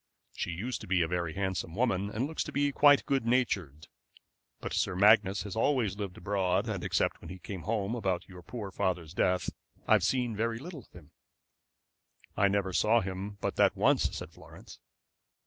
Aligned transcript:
She 0.35 0.49
used 0.49 0.81
to 0.81 0.87
be 0.87 1.03
a 1.03 1.07
very 1.07 1.35
handsome 1.35 1.75
woman, 1.75 2.09
and 2.09 2.25
looks 2.25 2.43
to 2.45 2.51
be 2.51 2.71
quite 2.71 3.05
good 3.05 3.23
natured; 3.23 3.85
but 4.59 4.73
Sir 4.73 4.95
Magnus 4.95 5.43
has 5.43 5.55
always 5.55 5.95
lived 5.95 6.17
abroad, 6.17 6.67
and 6.67 6.83
except 6.83 7.21
when 7.21 7.29
he 7.29 7.37
came 7.37 7.61
home 7.69 7.93
about 7.93 8.27
your 8.27 8.41
poor 8.41 8.71
father's 8.71 9.13
death 9.13 9.51
I 9.87 9.93
have 9.93 10.03
seen 10.03 10.35
very 10.35 10.57
little 10.57 10.79
of 10.79 10.91
him." 10.91 11.11
"I 12.35 12.47
never 12.47 12.73
saw 12.73 13.01
him 13.01 13.37
but 13.41 13.57
that 13.57 13.75
once," 13.77 14.17
said 14.17 14.31
Florence. 14.31 14.79